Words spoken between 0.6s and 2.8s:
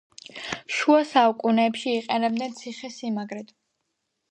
შუა საუკუნეებში იყენებდნენ